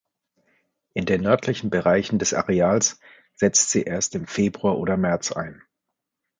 In 0.95 1.05
den 1.05 1.21
nördlichen 1.21 1.69
Bereichen 1.69 2.17
des 2.17 2.33
Areals 2.33 2.99
setzt 3.35 3.69
sie 3.69 3.83
erst 3.83 4.15
im 4.15 4.25
Februar 4.25 4.79
oder 4.79 4.97
März 4.97 5.31
ein. 5.31 5.61